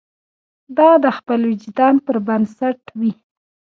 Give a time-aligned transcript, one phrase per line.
[0.77, 3.13] دا د خپل وجدان پر بنسټ وي.